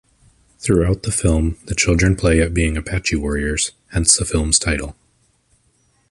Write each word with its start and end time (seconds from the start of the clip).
Throughout 0.57 1.03
the 1.03 1.11
film 1.11 1.59
the 1.65 1.75
children 1.75 2.15
play 2.15 2.41
at 2.41 2.55
being 2.55 2.75
"Apache 2.75 3.17
warriors", 3.17 3.69
hence 3.89 4.17
the 4.17 4.25
film's 4.25 4.57
title. 4.57 4.95